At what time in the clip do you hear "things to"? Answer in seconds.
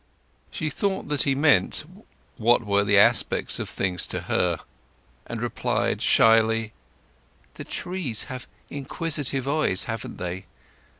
3.69-4.21